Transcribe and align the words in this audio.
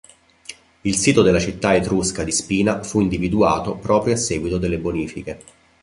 Il 0.81 0.95
sito 0.95 1.21
della 1.21 1.37
città 1.39 1.75
etrusca 1.75 2.23
di 2.23 2.31
Spina 2.31 2.81
fu 2.81 3.01
individuato 3.01 3.75
proprio 3.75 4.15
a 4.15 4.17
seguito 4.17 4.57
delle 4.57 4.79
bonifiche. 4.79 5.43